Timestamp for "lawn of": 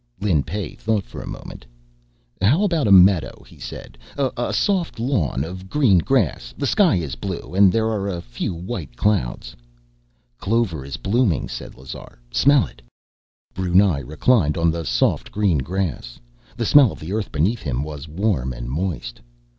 4.99-5.69